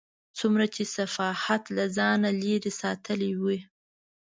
[0.37, 3.43] څومره چې صحافت له ځانه لرې ساتلی و.